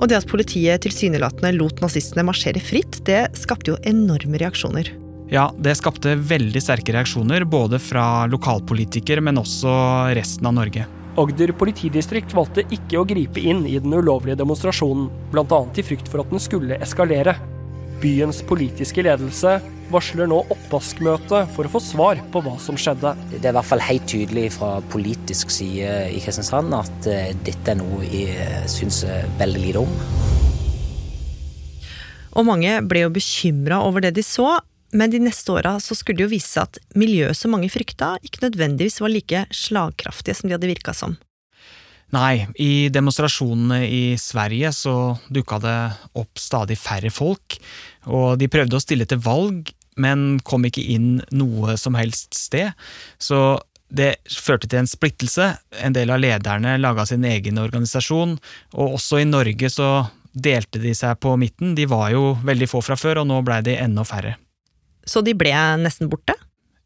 Og 0.00 0.08
det 0.08 0.16
at 0.16 0.28
politiet 0.28 0.80
tilsynelatende 0.86 1.52
lot 1.58 1.82
nazistene 1.84 2.24
marsjere 2.24 2.62
fritt, 2.64 3.02
det 3.04 3.26
skapte 3.36 3.74
jo 3.74 3.80
enorme 3.86 4.40
reaksjoner. 4.40 4.88
Ja, 5.30 5.50
det 5.60 5.76
skapte 5.78 6.16
veldig 6.16 6.62
sterke 6.64 6.94
reaksjoner, 6.96 7.44
både 7.46 7.78
fra 7.78 8.24
lokalpolitikere, 8.26 9.22
men 9.22 9.38
også 9.38 9.70
resten 10.16 10.48
av 10.48 10.56
Norge. 10.56 10.86
Agder 11.20 11.52
politidistrikt 11.58 12.32
valgte 12.34 12.64
ikke 12.72 12.98
å 12.98 13.06
gripe 13.06 13.42
inn 13.42 13.62
i 13.68 13.76
den 13.82 13.92
ulovlige 13.92 14.38
demonstrasjonen, 14.40 15.10
bl.a. 15.30 15.60
i 15.76 15.84
frykt 15.84 16.08
for 16.10 16.24
at 16.24 16.32
den 16.32 16.42
skulle 16.42 16.80
eskalere. 16.80 17.36
Byens 18.00 18.40
politiske 18.48 19.04
ledelse 19.04 19.58
varsler 19.92 20.28
nå 20.30 20.40
oppvaskmøte 20.54 21.44
for 21.54 21.66
å 21.66 21.72
få 21.72 21.82
svar 21.82 22.20
på 22.32 22.42
hva 22.44 22.56
som 22.62 22.78
skjedde. 22.78 23.14
Det 23.34 23.42
er 23.42 23.52
i 23.52 23.56
hvert 23.58 23.70
fall 23.70 23.84
helt 23.84 24.06
tydelig 24.10 24.48
fra 24.56 24.76
politisk 24.92 25.52
side 25.54 26.10
i 26.14 26.22
Kristiansand 26.24 26.74
at 26.78 27.10
eh, 27.10 27.32
dette 27.46 27.74
er 27.74 27.80
noe 27.80 28.02
vi 28.04 28.26
eh, 28.32 28.60
syns 28.70 29.02
veldig 29.40 29.64
lite 29.66 29.84
om. 29.84 29.94
Og 32.38 32.46
mange 32.46 32.76
ble 32.86 33.04
jo 33.04 33.14
bekymra 33.14 33.80
over 33.86 34.04
det 34.04 34.14
de 34.18 34.24
så, 34.24 34.58
men 34.94 35.10
de 35.10 35.20
neste 35.22 35.52
åra 35.54 35.76
skulle 35.82 36.18
det 36.18 36.26
jo 36.26 36.32
vise 36.32 36.50
seg 36.54 36.68
at 36.68 36.78
miljøet 36.98 37.38
som 37.38 37.52
mange 37.54 37.70
frykta, 37.70 38.16
ikke 38.26 38.46
nødvendigvis 38.46 39.00
var 39.02 39.12
like 39.12 39.42
slagkraftige 39.54 40.38
som 40.38 40.50
de 40.50 40.56
hadde 40.56 40.70
virka 40.70 40.94
som. 40.96 41.18
Nei, 42.10 42.42
i 42.58 42.88
demonstrasjonene 42.90 43.84
i 43.86 44.02
Sverige 44.18 44.72
så 44.74 44.94
dukka 45.30 45.60
det 45.62 45.76
opp 46.18 46.40
stadig 46.42 46.74
færre 46.78 47.12
folk, 47.14 47.54
og 48.10 48.34
de 48.40 48.50
prøvde 48.50 48.78
å 48.78 48.82
stille 48.82 49.06
til 49.06 49.20
valg, 49.22 49.70
men 50.00 50.40
kom 50.46 50.64
ikke 50.68 50.84
inn 50.94 51.18
noe 51.36 51.76
som 51.80 51.98
helst 51.98 52.34
sted. 52.36 52.72
Så 53.20 53.60
det 53.90 54.14
førte 54.30 54.68
til 54.70 54.82
en 54.82 54.90
splittelse. 54.90 55.50
En 55.82 55.94
del 55.96 56.12
av 56.14 56.22
lederne 56.22 56.76
laga 56.78 57.06
sin 57.06 57.26
egen 57.26 57.58
organisasjon, 57.58 58.36
og 58.76 58.98
også 59.00 59.22
i 59.22 59.28
Norge 59.28 59.70
så 59.72 59.90
delte 60.30 60.78
de 60.78 60.94
seg 60.94 61.18
på 61.20 61.34
midten. 61.40 61.74
De 61.74 61.88
var 61.90 62.12
jo 62.14 62.36
veldig 62.46 62.70
få 62.70 62.82
fra 62.86 62.96
før, 62.98 63.22
og 63.22 63.30
nå 63.30 63.40
blei 63.46 63.60
de 63.66 63.74
enda 63.82 64.06
færre. 64.06 64.36
Så 65.06 65.24
de 65.26 65.34
ble 65.34 65.54
nesten 65.82 66.10
borte? 66.10 66.36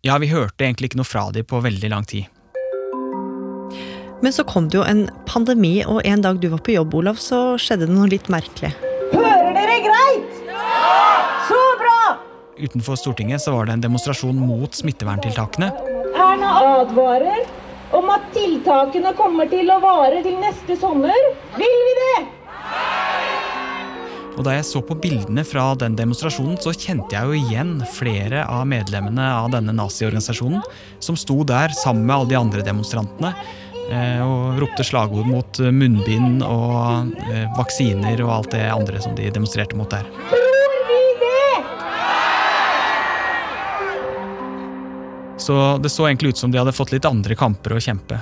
Ja, 0.04 0.16
vi 0.20 0.30
hørte 0.32 0.64
egentlig 0.64 0.92
ikke 0.92 1.00
noe 1.02 1.08
fra 1.08 1.28
de 1.32 1.44
på 1.44 1.60
veldig 1.64 1.90
lang 1.92 2.08
tid. 2.08 2.30
Men 4.24 4.32
så 4.32 4.44
kom 4.48 4.70
det 4.72 4.78
jo 4.78 4.84
en 4.88 5.04
pandemi, 5.28 5.82
og 5.84 6.00
en 6.08 6.24
dag 6.24 6.40
du 6.40 6.48
var 6.52 6.62
på 6.64 6.72
jobb, 6.76 6.94
Olav, 6.96 7.20
så 7.20 7.58
skjedde 7.60 7.90
det 7.90 7.96
noe 7.96 8.08
litt 8.08 8.30
merkelig. 8.32 8.72
Hører 9.12 9.52
dere 9.52 9.80
greit? 9.84 10.38
Ja! 10.48 10.73
Utenfor 12.58 12.96
Stortinget 12.96 13.42
så 13.42 13.52
var 13.52 13.66
det 13.66 13.72
en 13.72 13.80
demonstrasjon 13.80 14.36
mot 14.38 14.74
smitteverntiltakene. 14.74 15.70
Erna 16.14 16.52
advarer 16.78 17.42
om 17.94 18.10
at 18.14 18.28
tiltakene 18.34 19.10
kommer 19.18 19.50
til 19.50 19.70
å 19.74 19.80
vare 19.82 20.22
til 20.22 20.38
neste 20.42 20.76
sommer. 20.78 21.18
Vil 21.58 21.74
vi 21.88 21.94
det? 21.98 22.14
Og 24.34 24.42
da 24.46 24.54
jeg 24.56 24.66
så 24.66 24.82
på 24.82 24.96
bildene 24.98 25.44
fra 25.46 25.66
den 25.78 25.94
demonstrasjonen, 25.98 26.56
så 26.62 26.74
kjente 26.74 27.14
jeg 27.14 27.26
jo 27.26 27.38
igjen 27.38 27.76
flere 27.94 28.42
av 28.50 28.64
medlemmene 28.70 29.28
av 29.34 29.50
denne 29.54 29.74
naziorganisasjonen 29.74 30.62
som 31.02 31.18
sto 31.18 31.42
der 31.46 31.74
sammen 31.78 32.06
med 32.06 32.16
alle 32.16 32.32
de 32.32 32.40
andre 32.40 32.64
demonstrantene 32.66 33.30
eh, 33.90 34.22
og 34.22 34.58
ropte 34.62 34.86
slagord 34.86 35.30
mot 35.30 35.62
munnbind 35.74 36.42
og 36.46 37.14
eh, 37.28 37.46
vaksiner 37.58 38.26
og 38.26 38.34
alt 38.40 38.56
det 38.56 38.66
andre 38.74 39.02
som 39.06 39.14
de 39.18 39.30
demonstrerte 39.30 39.78
mot 39.78 39.90
der. 39.94 40.43
Så 45.44 45.78
det 45.82 45.88
så 45.88 46.06
egentlig 46.08 46.28
ut 46.28 46.38
som 46.38 46.50
de 46.50 46.58
hadde 46.58 46.72
fått 46.72 46.92
litt 46.94 47.04
andre 47.04 47.36
kamper 47.36 47.74
å 47.76 47.80
kjempe. 47.82 48.16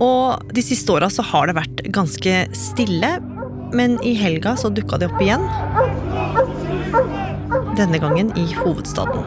Og 0.00 0.52
de 0.54 0.62
siste 0.62 0.92
åra 0.94 1.08
så 1.10 1.24
har 1.26 1.50
det 1.50 1.56
vært 1.58 1.82
ganske 1.90 2.34
stille, 2.54 3.10
men 3.74 3.96
i 4.06 4.14
helga 4.14 4.54
så 4.56 4.70
dukka 4.70 5.00
de 5.02 5.08
opp 5.10 5.18
igjen. 5.24 5.42
Denne 7.74 7.98
gangen 7.98 8.30
i 8.38 8.46
hovedstaden. 8.54 9.26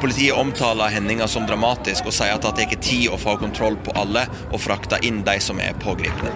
Politiet 0.00 0.40
omtaler 0.40 0.96
hendinga 0.96 1.28
som 1.28 1.44
dramatisk 1.44 2.08
og 2.08 2.16
sier 2.16 2.32
at 2.38 2.48
det 2.48 2.64
tar 2.72 2.80
tid 2.80 3.12
å 3.12 3.20
få 3.20 3.36
kontroll 3.44 3.76
på 3.84 3.92
alle 4.00 4.24
og 4.48 4.64
frakte 4.64 5.02
inn 5.04 5.20
de 5.28 5.36
som 5.44 5.60
er 5.60 5.76
pågripne. 5.84 6.32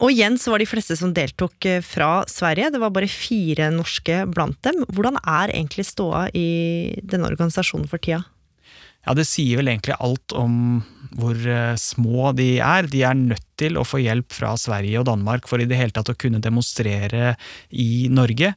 Og 0.00 0.14
igjen 0.14 0.38
så 0.40 0.54
var 0.54 0.62
de 0.62 0.68
fleste 0.68 0.96
som 0.96 1.12
deltok 1.16 1.66
eh, 1.68 1.82
fra 1.84 2.22
Sverige. 2.30 2.72
Det 2.72 2.80
var 2.80 2.92
bare 2.94 3.10
fire 3.10 3.68
norske 3.74 4.22
blant 4.32 4.60
dem. 4.64 4.82
Hvordan 4.88 5.20
er 5.20 5.52
egentlig 5.52 5.84
ståa 5.90 6.28
i 6.36 7.00
denne 7.04 7.28
organisasjonen 7.28 7.88
for 7.90 8.00
tida? 8.02 8.22
Ja, 9.06 9.14
Det 9.16 9.24
sier 9.28 9.60
vel 9.60 9.70
egentlig 9.72 9.96
alt 9.96 10.34
om 10.36 10.80
hvor 11.16 11.36
eh, 11.36 11.76
små 11.80 12.32
de 12.36 12.58
er. 12.64 12.88
De 12.88 13.04
er 13.04 13.16
nødt 13.16 13.44
til 13.60 13.76
å 13.80 13.84
få 13.84 14.00
hjelp 14.00 14.32
fra 14.32 14.54
Sverige 14.60 15.00
og 15.00 15.08
Danmark 15.08 15.48
for 15.48 15.60
i 15.60 15.68
det 15.68 15.78
hele 15.78 15.94
tatt 15.96 16.12
å 16.12 16.16
kunne 16.16 16.40
demonstrere 16.40 17.34
i 17.70 18.08
Norge. 18.12 18.54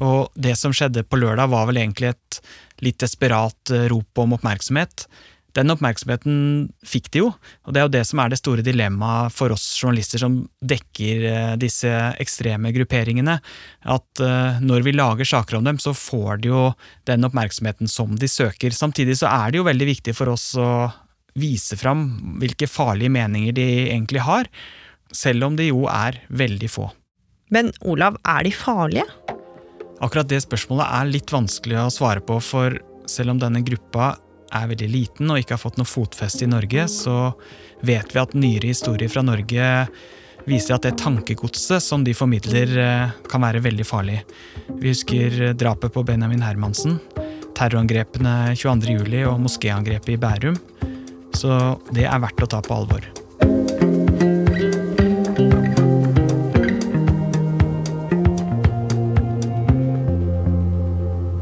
Og 0.00 0.32
det 0.32 0.56
som 0.56 0.72
skjedde 0.72 1.04
på 1.04 1.20
lørdag 1.20 1.52
var 1.52 1.66
vel 1.68 1.82
egentlig 1.82 2.14
et 2.14 2.40
litt 2.84 3.00
desperat 3.02 3.72
eh, 3.74 3.88
rop 3.92 4.24
om 4.24 4.36
oppmerksomhet. 4.36 5.04
Den 5.56 5.72
oppmerksomheten 5.72 6.34
fikk 6.86 7.10
de 7.14 7.22
jo, 7.24 7.30
og 7.66 7.74
det 7.74 7.80
er 7.80 7.86
jo 7.88 7.92
det 7.96 8.04
som 8.06 8.22
er 8.22 8.30
det 8.30 8.38
store 8.38 8.64
dilemmaet 8.66 9.34
for 9.34 9.54
oss 9.54 9.64
journalister 9.80 10.22
som 10.22 10.36
dekker 10.62 11.24
eh, 11.26 11.54
disse 11.60 11.90
ekstreme 12.22 12.72
grupperingene, 12.76 13.38
at 13.90 14.22
eh, 14.22 14.60
når 14.62 14.86
vi 14.86 14.94
lager 14.94 15.26
saker 15.26 15.58
om 15.58 15.66
dem, 15.66 15.80
så 15.82 15.94
får 15.96 16.44
de 16.44 16.52
jo 16.52 16.64
den 17.10 17.26
oppmerksomheten 17.26 17.90
som 17.90 18.14
de 18.18 18.30
søker. 18.30 18.74
Samtidig 18.74 19.18
så 19.20 19.30
er 19.32 19.50
det 19.50 19.60
jo 19.60 19.66
veldig 19.66 19.90
viktig 19.90 20.14
for 20.16 20.30
oss 20.34 20.52
å 20.58 20.70
vise 21.38 21.78
fram 21.78 22.06
hvilke 22.40 22.68
farlige 22.70 23.12
meninger 23.14 23.54
de 23.56 23.66
egentlig 23.90 24.22
har, 24.26 24.48
selv 25.14 25.48
om 25.48 25.58
de 25.58 25.70
jo 25.70 25.84
er 25.90 26.22
veldig 26.30 26.70
få. 26.70 26.90
Men 27.50 27.72
Olav, 27.82 28.18
er 28.22 28.46
de 28.46 28.54
farlige? 28.54 29.06
Akkurat 30.00 30.28
det 30.30 30.38
spørsmålet 30.44 30.86
er 30.86 31.10
litt 31.10 31.32
vanskelig 31.34 31.80
å 31.82 31.92
svare 31.92 32.22
på, 32.24 32.38
for 32.40 32.78
selv 33.10 33.34
om 33.34 33.40
denne 33.42 33.62
gruppa 33.66 34.14
er 34.52 34.70
veldig 34.70 34.88
liten 34.90 35.30
og 35.30 35.40
ikke 35.40 35.56
har 35.56 35.62
fått 35.62 35.78
noe 35.80 35.88
fotfeste 35.88 36.46
i 36.46 36.50
Norge, 36.50 36.86
så 36.90 37.32
vet 37.86 38.14
vi 38.14 38.22
at 38.22 38.36
nyere 38.36 38.72
historier 38.72 39.10
fra 39.12 39.24
Norge 39.26 39.68
viser 40.48 40.76
at 40.76 40.86
det 40.86 40.96
tankegodset 41.00 41.84
som 41.84 42.04
de 42.04 42.14
formidler, 42.16 42.72
eh, 42.80 43.16
kan 43.30 43.44
være 43.44 43.62
veldig 43.64 43.86
farlig. 43.86 44.20
Vi 44.80 44.92
husker 44.92 45.52
drapet 45.54 45.92
på 45.92 46.04
Benjamin 46.04 46.42
Hermansen, 46.42 46.98
terrorangrepene 47.54 48.54
22.07. 48.56 49.26
og 49.28 49.40
moskéangrepet 49.40 50.14
i 50.16 50.20
Bærum. 50.20 50.56
Så 51.36 51.78
det 51.92 52.08
er 52.08 52.20
verdt 52.20 52.42
å 52.42 52.50
ta 52.50 52.60
på 52.64 52.74
alvor. 52.74 53.04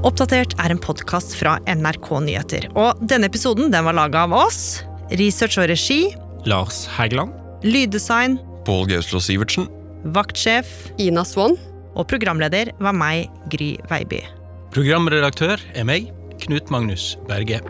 Oppdatert 0.09 0.55
er 0.57 0.73
en 0.73 0.79
podkast 0.81 1.35
fra 1.37 1.59
NRK 1.69 2.07
Nyheter. 2.25 2.65
Og 2.81 2.97
denne 3.11 3.29
episoden 3.29 3.69
den 3.75 3.85
var 3.85 3.97
laga 3.97 4.23
av 4.25 4.33
oss. 4.33 4.81
Research 5.21 5.59
og 5.61 5.69
regi 5.69 6.15
Lars 6.49 6.87
Hægeland. 6.95 7.35
Lyddesign 7.67 8.39
Pål 8.65 8.87
Gauslå 8.89 9.21
Sivertsen. 9.21 9.69
Vaktsjef 10.17 10.71
Ina 11.03 11.27
Swann. 11.29 11.59
Og 11.99 12.07
programleder 12.09 12.71
var 12.81 12.97
meg, 12.97 13.29
Gry 13.53 13.75
Veiby. 13.91 14.23
Programredaktør 14.73 15.61
er 15.75 15.89
meg, 15.89 16.09
Knut 16.41 16.71
Magnus 16.73 17.17
Berge. 17.29 17.61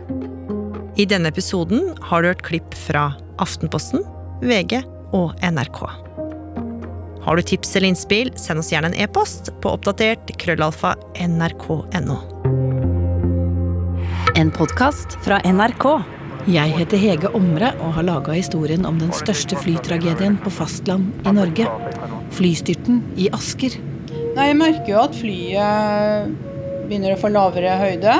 I 1.00 1.09
denne 1.11 1.33
episoden 1.33 1.97
har 2.11 2.23
du 2.23 2.30
hørt 2.30 2.45
klipp 2.47 2.76
fra 2.87 3.09
Aftenposten, 3.42 4.04
VG 4.45 4.85
og 5.16 5.33
NRK. 5.42 6.08
Har 7.28 7.37
du 7.37 7.42
tips 7.42 7.76
eller 7.76 7.88
innspill, 7.88 8.30
send 8.40 8.58
oss 8.58 8.70
gjerne 8.73 8.88
en 8.88 8.94
e-post 9.04 9.50
på 9.61 9.68
oppdatert 9.76 10.30
krøllalfa 10.40 10.94
nrk.no. 11.20 12.14
En 14.40 14.52
podkast 14.56 15.18
fra 15.26 15.37
NRK. 15.44 15.85
Jeg 16.49 16.73
heter 16.78 17.02
Hege 17.02 17.28
Omre 17.37 17.75
og 17.85 17.99
har 17.99 18.06
laga 18.08 18.32
historien 18.32 18.88
om 18.88 18.97
den 18.97 19.12
største 19.12 19.58
flytragedien 19.61 20.38
på 20.40 20.52
fastland 20.56 21.28
i 21.28 21.35
Norge. 21.37 21.66
Flystyrten 22.32 23.02
i 23.20 23.28
Asker. 23.37 23.76
Nei, 24.38 24.47
Jeg 24.49 24.56
merker 24.62 24.88
jo 24.94 25.02
at 25.02 25.18
flyet 25.18 26.32
begynner 26.87 27.12
å 27.12 27.18
få 27.20 27.28
lavere 27.35 27.75
høyde. 27.82 28.14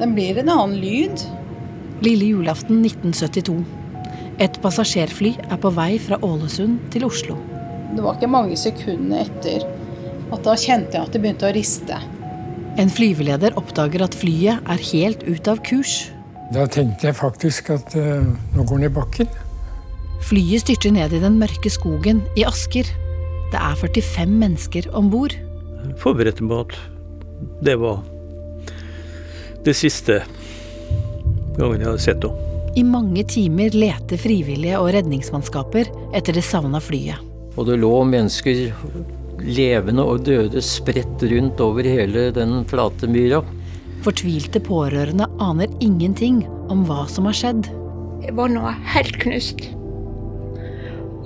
Den 0.00 0.16
blir 0.16 0.40
en 0.40 0.48
annen 0.54 0.80
lyd. 0.80 1.26
Lille 2.00 2.32
julaften 2.32 2.80
1972. 2.80 3.58
Et 4.40 4.58
passasjerfly 4.64 5.34
er 5.44 5.60
på 5.60 5.74
vei 5.76 5.90
fra 6.00 6.16
Ålesund 6.24 6.80
til 6.96 7.04
Oslo. 7.10 7.36
Det 7.96 8.04
var 8.04 8.18
ikke 8.18 8.28
mange 8.28 8.56
sekundene 8.60 9.22
etter 9.24 9.64
at 10.34 10.42
da 10.44 10.56
kjente 10.58 10.98
jeg 10.98 11.06
at 11.06 11.14
det 11.14 11.22
begynte 11.22 11.48
å 11.48 11.54
riste. 11.56 11.96
En 12.76 12.90
flyveleder 12.92 13.56
oppdager 13.56 14.02
at 14.04 14.16
flyet 14.18 14.66
er 14.68 14.82
helt 14.90 15.22
ute 15.24 15.54
av 15.54 15.62
kurs. 15.64 15.94
Da 16.52 16.66
tenkte 16.70 17.08
jeg 17.08 17.16
faktisk 17.16 17.70
at 17.72 17.94
uh, 17.96 18.26
nå 18.52 18.66
går 18.66 18.82
den 18.82 18.88
i 18.90 18.92
bakken. 18.92 19.30
Flyet 20.26 20.66
styrter 20.66 20.92
ned 20.92 21.14
i 21.16 21.22
den 21.22 21.38
mørke 21.40 21.72
skogen 21.72 22.20
i 22.36 22.44
Asker. 22.44 22.88
Det 23.52 23.60
er 23.62 23.78
45 23.80 24.34
mennesker 24.42 24.90
om 24.96 25.08
bord. 25.12 25.32
Forberedte 26.02 26.44
på 26.44 26.58
at 26.66 26.76
det 27.64 27.78
var 27.80 28.02
det 29.66 29.74
siste 29.76 30.20
gangen 31.56 31.80
jeg 31.80 31.88
hadde 31.88 32.04
sett 32.04 32.26
henne. 32.26 32.42
I 32.76 32.82
mange 32.84 33.22
timer 33.24 33.72
leter 33.72 34.20
frivillige 34.20 34.76
og 34.76 34.90
redningsmannskaper 34.92 35.88
etter 36.16 36.36
det 36.36 36.44
savna 36.44 36.76
flyet. 36.82 37.22
Og 37.56 37.64
det 37.68 37.78
lå 37.80 37.92
mennesker, 38.04 38.68
levende 39.40 40.04
og 40.04 40.26
døde, 40.28 40.60
spredt 40.64 41.24
rundt 41.30 41.60
over 41.64 41.88
hele 41.88 42.28
den 42.36 42.60
flate 42.68 43.08
myra. 43.08 43.40
Fortvilte 44.04 44.60
pårørende 44.60 45.26
aner 45.42 45.72
ingenting 45.80 46.44
om 46.72 46.84
hva 46.88 47.06
som 47.10 47.28
har 47.28 47.36
skjedd. 47.36 47.70
Jeg 48.22 48.36
var 48.36 48.52
nå 48.52 48.62
helt 48.92 49.18
knust. 49.22 49.66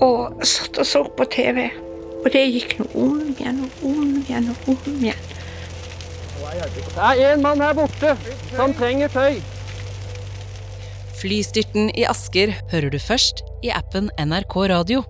Og 0.01 0.41
satt 0.47 0.81
og 0.81 0.89
så 0.89 1.05
på 1.17 1.27
TV. 1.33 1.67
Og 2.21 2.29
det 2.33 2.47
gikk 2.53 2.79
nå 2.79 2.89
om 3.01 3.21
igjen 3.33 3.63
og 3.65 3.85
om 3.91 4.17
igjen 4.21 4.51
og 4.53 4.73
om 4.75 4.91
igjen. 4.97 5.29
Det 6.51 7.07
er 7.07 7.35
en 7.35 7.45
mann 7.45 7.63
her 7.63 7.75
borte 7.77 8.15
som 8.55 8.75
trenger 8.77 9.13
tøy. 9.13 9.41
Flystyrten 11.21 11.91
i 11.93 12.07
Asker 12.09 12.55
hører 12.73 12.93
du 12.93 13.01
først 13.03 13.43
i 13.65 13.73
appen 13.77 14.09
NRK 14.17 14.57
Radio. 14.73 15.03